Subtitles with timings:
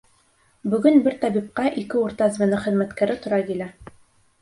[0.73, 3.73] Бөгөн бер табипҡа ике урта звено хеҙмәткәре тура килә.